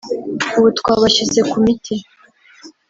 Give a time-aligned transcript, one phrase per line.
[0.57, 1.95] ubu twabashyize ku miti”